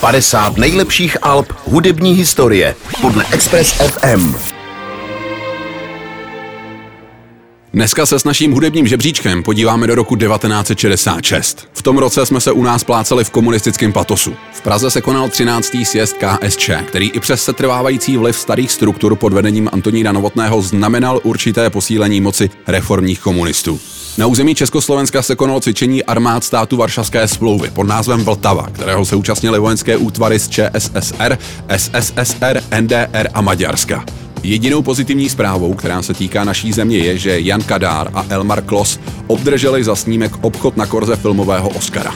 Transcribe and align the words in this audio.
50 0.00 0.56
nejlepších 0.56 1.16
alb 1.22 1.52
hudební 1.64 2.12
historie 2.12 2.74
podle 3.02 3.24
Express 3.32 3.72
FM. 3.72 4.57
Dneska 7.72 8.06
se 8.06 8.18
s 8.18 8.24
naším 8.24 8.52
hudebním 8.52 8.86
žebříčkem 8.86 9.42
podíváme 9.42 9.86
do 9.86 9.94
roku 9.94 10.16
1966. 10.16 11.68
V 11.72 11.82
tom 11.82 11.98
roce 11.98 12.26
jsme 12.26 12.40
se 12.40 12.52
u 12.52 12.62
nás 12.62 12.84
pláceli 12.84 13.24
v 13.24 13.30
komunistickém 13.30 13.92
patosu. 13.92 14.34
V 14.52 14.60
Praze 14.60 14.90
se 14.90 15.00
konal 15.00 15.28
13. 15.28 15.72
sjezd 15.84 16.16
KSČ, 16.16 16.70
který 16.86 17.10
i 17.10 17.20
přes 17.20 17.42
setrvávající 17.42 18.16
vliv 18.16 18.36
starých 18.36 18.72
struktur 18.72 19.16
pod 19.16 19.32
vedením 19.32 19.70
Antonína 19.72 20.12
Novotného 20.12 20.62
znamenal 20.62 21.20
určité 21.22 21.70
posílení 21.70 22.20
moci 22.20 22.50
reformních 22.66 23.20
komunistů. 23.20 23.80
Na 24.18 24.26
území 24.26 24.54
Československa 24.54 25.22
se 25.22 25.36
konalo 25.36 25.60
cvičení 25.60 26.04
armád 26.04 26.44
státu 26.44 26.76
Varšavské 26.76 27.28
smlouvy 27.28 27.70
pod 27.70 27.84
názvem 27.84 28.24
Vltava, 28.24 28.66
kterého 28.72 29.04
se 29.04 29.16
účastnili 29.16 29.58
vojenské 29.58 29.96
útvary 29.96 30.38
z 30.38 30.48
ČSSR, 30.48 31.38
SSSR, 31.76 32.62
NDR 32.80 33.28
a 33.34 33.40
Maďarska. 33.40 34.04
Jedinou 34.42 34.82
pozitivní 34.82 35.28
zprávou, 35.28 35.74
která 35.74 36.02
se 36.02 36.14
týká 36.14 36.44
naší 36.44 36.72
země, 36.72 36.98
je, 36.98 37.18
že 37.18 37.40
Jan 37.40 37.62
Kadár 37.62 38.10
a 38.14 38.26
Elmar 38.28 38.62
Klos 38.62 39.00
obdrželi 39.26 39.84
za 39.84 39.96
snímek 39.96 40.32
obchod 40.40 40.76
na 40.76 40.86
korze 40.86 41.16
filmového 41.16 41.68
Oscara. 41.68 42.14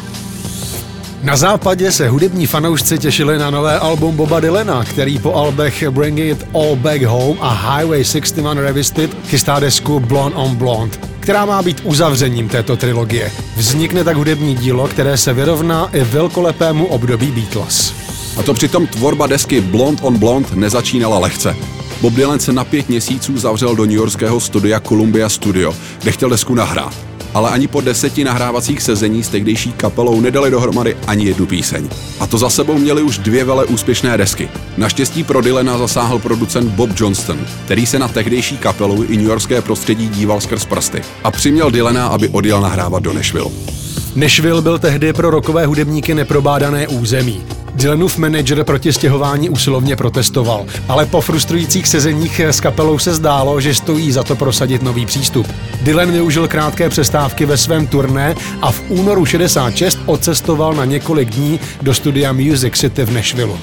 Na 1.23 1.37
západě 1.37 1.93
se 1.93 2.09
hudební 2.09 2.47
fanoušci 2.47 2.98
těšili 2.98 3.39
na 3.39 3.51
nové 3.51 3.79
album 3.79 4.17
Boba 4.17 4.41
Dylana, 4.41 4.85
který 4.85 5.19
po 5.19 5.35
albech 5.35 5.89
Bring 5.91 6.19
It 6.19 6.47
All 6.55 6.77
Back 6.77 7.03
Home 7.03 7.39
a 7.41 7.77
Highway 7.77 8.05
61 8.05 8.55
Revisited 8.55 9.11
chystá 9.27 9.61
desku 9.61 10.01
Blonde 10.01 10.37
on 10.37 10.57
Blonde, 10.57 10.98
která 11.20 11.45
má 11.45 11.62
být 11.62 11.81
uzavřením 11.84 12.48
této 12.48 12.77
trilogie. 12.77 13.33
Vznikne 13.57 14.05
tak 14.05 14.17
hudební 14.17 14.55
dílo, 14.55 14.89
které 14.89 15.17
se 15.17 15.33
vyrovná 15.33 15.91
i 15.93 16.05
velkolepému 16.05 16.87
období 16.87 17.27
Beatles. 17.27 17.95
A 18.39 18.43
to 18.43 18.55
přitom 18.55 18.87
tvorba 18.87 19.27
desky 19.27 19.61
Blonde 19.61 20.03
on 20.03 20.19
Blonde 20.19 20.48
nezačínala 20.55 21.19
lehce. 21.19 21.57
Bob 22.03 22.14
Dylan 22.14 22.41
se 22.41 22.53
na 22.53 22.64
pět 22.64 22.89
měsíců 22.89 23.39
zavřel 23.39 23.77
do 23.77 23.84
newyorského 23.84 24.41
studia 24.41 24.81
Columbia 24.81 25.28
Studio, 25.28 25.75
kde 26.03 26.12
chtěl 26.12 26.31
desku 26.31 26.55
nahrát. 26.55 26.95
Ale 27.34 27.50
ani 27.50 27.69
po 27.69 27.81
deseti 27.81 28.25
nahrávacích 28.25 28.83
sezení 28.83 29.22
s 29.22 29.28
tehdejší 29.28 29.72
kapelou 29.72 30.20
nedali 30.20 30.50
dohromady 30.50 30.97
ani 31.06 31.25
jednu 31.25 31.47
píseň. 31.47 31.89
A 32.20 32.27
to 32.27 32.39
za 32.39 32.50
sebou 32.50 32.78
měli 32.78 33.03
už 33.03 33.19
dvě 33.19 33.45
vele 33.45 33.64
úspěšné 33.64 34.19
desky. 34.19 34.48
Naštěstí 34.77 35.25
pro 35.25 35.41
Dylana 35.41 35.78
zasáhl 35.78 36.19
producent 36.19 36.70
Bob 36.70 36.91
Johnston, 37.00 37.39
který 37.64 37.86
se 37.86 37.98
na 37.98 38.08
tehdejší 38.08 38.58
kapelu 38.58 39.05
i 39.05 39.17
newyorské 39.17 39.62
prostředí 39.62 40.08
díval 40.08 40.41
skrz 40.41 40.64
prsty 40.64 41.03
a 41.25 41.30
přiměl 41.30 41.70
Dylana, 41.70 42.06
aby 42.06 42.28
odjel 42.28 42.61
nahrávat 42.61 43.03
do 43.03 43.12
Nashville. 43.12 43.81
Nashville 44.16 44.62
byl 44.62 44.78
tehdy 44.78 45.12
pro 45.12 45.30
rokové 45.30 45.66
hudebníky 45.66 46.14
neprobádané 46.14 46.88
území. 46.88 47.42
Dylanův 47.74 48.18
manager 48.18 48.64
proti 48.64 48.92
stěhování 48.92 49.50
usilovně 49.50 49.96
protestoval, 49.96 50.66
ale 50.88 51.06
po 51.06 51.20
frustrujících 51.20 51.88
sezeních 51.88 52.40
s 52.40 52.60
kapelou 52.60 52.98
se 52.98 53.14
zdálo, 53.14 53.60
že 53.60 53.74
stojí 53.74 54.12
za 54.12 54.22
to 54.22 54.36
prosadit 54.36 54.83
nový 54.83 55.06
přístup. 55.06 55.46
Dylan 55.83 56.10
využil 56.10 56.48
krátké 56.48 56.88
přestávky 56.88 57.46
ve 57.46 57.56
svém 57.56 57.86
turné 57.86 58.34
a 58.62 58.70
v 58.70 58.83
únoru 58.88 59.27
66 59.27 59.98
odcestoval 60.06 60.74
na 60.74 60.84
několik 60.84 61.30
dní 61.30 61.60
do 61.83 61.94
studia 61.94 62.33
Music 62.33 62.74
City 62.74 63.05
v 63.05 63.12
Nashville. 63.12 63.58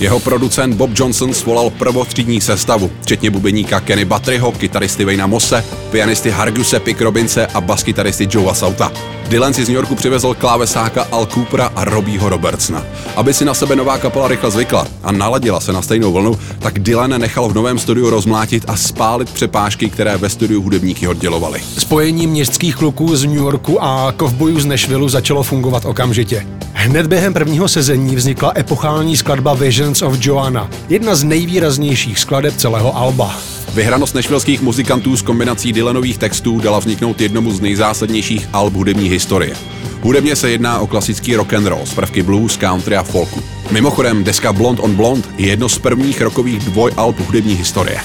Jeho 0.00 0.20
producent 0.20 0.74
Bob 0.74 0.90
Johnson 0.94 1.34
svolal 1.34 1.70
prvotřídní 1.70 2.40
sestavu, 2.40 2.90
včetně 3.02 3.30
bubeníka 3.30 3.80
Kenny 3.80 4.04
Batteryho, 4.04 4.52
kytaristy 4.52 5.04
Vejna 5.04 5.26
Mosse, 5.26 5.64
pianisty 5.90 6.30
Harguse 6.30 6.80
Pick 6.80 7.00
Robinse 7.00 7.46
a 7.46 7.60
baskytaristy 7.60 8.28
Joea 8.30 8.54
Sauta. 8.54 8.92
Dylan 9.28 9.54
si 9.54 9.64
z 9.64 9.68
New 9.68 9.74
Yorku 9.74 9.94
přivezl 9.94 10.34
klávesáka 10.34 11.06
Al 11.12 11.26
Coopera 11.26 11.72
a 11.76 11.84
Robího 11.84 12.28
Robertsona. 12.28 12.82
Aby 13.16 13.34
si 13.34 13.44
na 13.44 13.54
sebe 13.54 13.76
nová 13.76 13.98
kapela 13.98 14.28
rychle 14.28 14.50
zvykla 14.50 14.86
a 15.02 15.12
naladila 15.12 15.60
se 15.60 15.72
na 15.72 15.82
stejnou 15.82 16.12
vlnu, 16.12 16.38
tak 16.58 16.78
Dylan 16.78 17.20
nechal 17.20 17.48
v 17.48 17.54
novém 17.54 17.78
studiu 17.78 18.10
rozmlátit 18.10 18.64
a 18.66 18.76
spálit 18.76 19.30
přepážky, 19.30 19.90
které 19.90 20.16
ve 20.16 20.28
studiu 20.28 20.62
hudebníky 20.62 21.08
oddělovaly. 21.08 21.60
Spojení 21.78 22.26
městských 22.26 22.76
kluků 22.76 23.16
z 23.16 23.24
New 23.24 23.36
Yorku 23.36 23.82
a 23.82 24.12
kovbojů 24.16 24.60
z 24.60 24.66
Nashville 24.66 25.10
začalo 25.10 25.42
fungovat 25.42 25.84
okamžitě. 25.84 26.46
Hned 26.72 27.06
během 27.06 27.34
prvního 27.34 27.68
sezení 27.68 28.16
vznikla 28.16 28.52
epochální 28.56 29.16
skladba 29.16 29.54
Visions 29.88 30.02
of 30.02 30.26
Joanna, 30.26 30.70
jedna 30.88 31.14
z 31.14 31.24
nejvýraznějších 31.24 32.18
skladeb 32.18 32.54
celého 32.56 32.96
alba. 32.96 33.36
Vyhranost 33.74 34.14
nešvilských 34.14 34.62
muzikantů 34.62 35.16
s 35.16 35.22
kombinací 35.22 35.72
Dylanových 35.72 36.18
textů 36.18 36.60
dala 36.60 36.78
vzniknout 36.78 37.20
jednomu 37.20 37.52
z 37.52 37.60
nejzásadnějších 37.60 38.48
alb 38.52 38.74
hudební 38.74 39.08
historie. 39.08 39.56
Hudebně 40.02 40.36
se 40.36 40.50
jedná 40.50 40.78
o 40.78 40.86
klasický 40.86 41.36
rock 41.36 41.52
and 41.52 41.66
roll 41.66 41.86
z 41.86 41.94
prvky 41.94 42.22
blues, 42.22 42.56
country 42.56 42.96
a 42.96 43.02
folku. 43.02 43.42
Mimochodem, 43.70 44.24
deska 44.24 44.52
Blond 44.52 44.80
on 44.82 44.94
Blond 44.94 45.28
je 45.36 45.46
jedno 45.46 45.68
z 45.68 45.78
prvních 45.78 46.20
rokových 46.20 46.64
dvojalb 46.64 47.18
hudební 47.18 47.54
historie. 47.54 48.00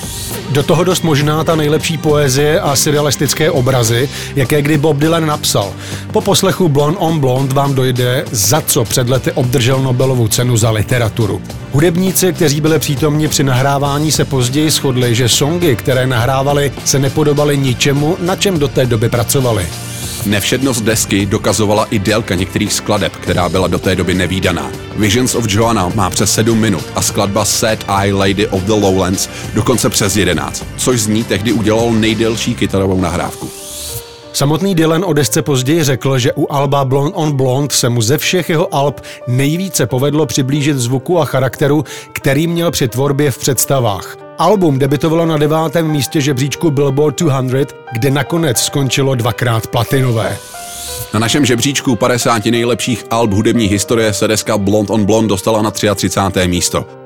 Do 0.50 0.64
toho 0.64 0.84
dost 0.84 1.04
možná 1.04 1.44
ta 1.44 1.56
nejlepší 1.56 1.98
poezie 1.98 2.60
a 2.60 2.76
surrealistické 2.76 3.52
obrazy, 3.52 4.10
jaké 4.36 4.62
kdy 4.62 4.78
Bob 4.78 4.98
Dylan 4.98 5.26
napsal. 5.26 5.74
Po 6.12 6.22
poslechu 6.22 6.70
Blond 6.70 6.98
on 7.00 7.20
Blond 7.20 7.54
vám 7.54 7.76
dojde, 7.76 8.26
za 8.32 8.62
co 8.62 8.84
před 8.84 9.10
lety 9.10 9.32
obdržel 9.32 9.80
Nobelovu 9.80 10.28
cenu 10.28 10.58
za 10.58 10.72
literaturu. 10.72 11.42
Hudebníci, 11.72 12.34
kteří 12.34 12.62
byli 12.62 12.80
přítomni 12.80 13.28
při 13.28 13.44
nahrávání, 13.44 14.12
se 14.12 14.26
později 14.26 14.70
shodli, 14.70 15.16
že 15.16 15.30
songy, 15.30 15.76
které 15.76 16.08
nahrávali, 16.08 16.72
se 16.86 17.00
nepodobaly 17.00 17.58
ničemu, 17.58 18.18
na 18.20 18.36
čem 18.36 18.60
do 18.60 18.68
té 18.68 18.86
doby 18.86 19.10
pracovali. 19.10 19.68
Nevšednost 20.26 20.84
desky 20.84 21.26
dokazovala 21.26 21.86
i 21.86 22.00
délka 22.00 22.36
některých 22.36 22.74
skladeb, 22.74 23.16
která 23.16 23.50
byla 23.50 23.68
do 23.68 23.80
té 23.80 23.96
doby 23.96 24.14
nevýdaná. 24.14 24.72
Visions 24.96 25.36
of 25.36 25.46
Joanna 25.48 25.92
má 25.96 26.10
přes 26.10 26.34
7 26.34 26.60
minut 26.60 26.84
a 26.96 27.02
skladba 27.02 27.46
Sad 27.46 27.80
Eye 28.02 28.14
Lady 28.14 28.48
of 28.48 28.62
the 28.62 28.72
Lowlands 28.72 29.30
dokonce 29.54 29.90
přes 29.90 30.16
11, 30.16 30.66
což 30.78 31.02
z 31.02 31.08
ní 31.08 31.24
tehdy 31.24 31.52
udělal 31.52 31.92
nejdelší 31.92 32.56
kytarovou 32.56 33.02
nahrávku. 33.02 33.50
Samotný 34.34 34.76
Dylan 34.76 35.04
o 35.08 35.14
desce 35.14 35.42
později 35.42 35.84
řekl, 35.84 36.20
že 36.20 36.34
u 36.34 36.54
alba 36.54 36.86
Blonde 36.86 37.16
on 37.16 37.32
Blonde 37.32 37.76
se 37.76 37.90
mu 37.90 38.02
ze 38.02 38.18
všech 38.18 38.50
jeho 38.50 38.76
alb 38.76 39.02
nejvíce 39.28 39.88
povedlo 39.88 40.26
přiblížit 40.26 40.78
zvuku 40.78 41.20
a 41.20 41.26
charakteru, 41.26 41.86
který 42.14 42.48
měl 42.48 42.72
při 42.72 42.88
tvorbě 42.88 43.32
v 43.32 43.38
představách. 43.38 44.23
Album 44.38 44.80
debitovalo 44.80 45.26
na 45.26 45.38
devátém 45.38 45.88
místě 45.92 46.22
žebříčku 46.22 46.72
Billboard 46.72 47.22
200, 47.22 47.76
kde 47.94 48.12
nakonec 48.12 48.58
skončilo 48.58 49.16
dvakrát 49.16 49.68
platinové. 49.68 50.38
Na 51.14 51.20
našem 51.20 51.46
žebříčku 51.46 51.96
50 51.96 52.46
nejlepších 52.46 53.06
alb 53.10 53.32
hudební 53.32 53.66
historie 53.66 54.14
se 54.14 54.28
deska 54.28 54.58
Blond 54.58 54.90
on 54.90 55.06
Blond 55.06 55.28
dostala 55.28 55.62
na 55.62 55.72
33. 55.72 56.48
místo. 56.48 57.03